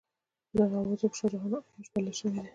په 0.49 0.53
دغو 0.57 0.75
اوازو 0.81 1.07
کې 1.11 1.17
شاه 1.19 1.29
جهان 1.33 1.51
عیاش 1.67 1.87
بلل 1.93 2.13
شوی 2.19 2.31
دی. 2.43 2.49